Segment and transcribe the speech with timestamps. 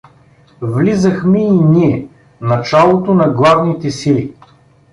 [0.61, 2.07] Влизахме и ние—
[2.41, 4.33] началото на главните сили.